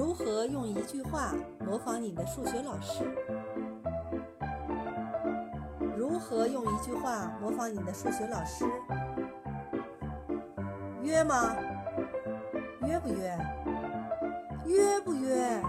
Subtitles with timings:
[0.00, 3.04] 如何用一句话模仿你的数学老师？
[5.94, 8.64] 如何用一句话模仿你的数学老师？
[11.02, 11.54] 约吗？
[12.86, 13.38] 约不约？
[14.64, 15.62] 约不约？